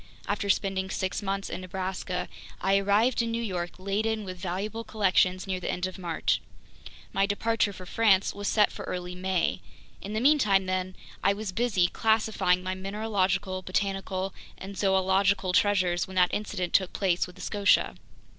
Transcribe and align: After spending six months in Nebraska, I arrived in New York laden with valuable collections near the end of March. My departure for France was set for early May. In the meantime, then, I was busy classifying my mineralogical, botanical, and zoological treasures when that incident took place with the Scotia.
After 0.27 0.49
spending 0.49 0.89
six 0.89 1.21
months 1.21 1.47
in 1.47 1.61
Nebraska, 1.61 2.27
I 2.59 2.79
arrived 2.79 3.21
in 3.21 3.29
New 3.29 3.39
York 3.43 3.73
laden 3.77 4.23
with 4.25 4.39
valuable 4.39 4.83
collections 4.83 5.45
near 5.45 5.59
the 5.59 5.69
end 5.69 5.85
of 5.85 5.99
March. 5.99 6.41
My 7.13 7.27
departure 7.27 7.71
for 7.71 7.85
France 7.85 8.33
was 8.33 8.47
set 8.47 8.71
for 8.71 8.83
early 8.85 9.13
May. 9.13 9.61
In 10.01 10.13
the 10.13 10.19
meantime, 10.19 10.65
then, 10.65 10.95
I 11.23 11.33
was 11.33 11.51
busy 11.51 11.87
classifying 11.87 12.63
my 12.63 12.73
mineralogical, 12.73 13.61
botanical, 13.61 14.33
and 14.57 14.75
zoological 14.75 15.53
treasures 15.53 16.07
when 16.07 16.15
that 16.15 16.33
incident 16.33 16.73
took 16.73 16.93
place 16.93 17.27
with 17.27 17.35
the 17.35 17.41
Scotia. 17.43 17.93